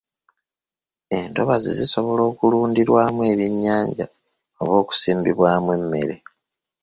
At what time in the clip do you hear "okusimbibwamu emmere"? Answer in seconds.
4.81-6.15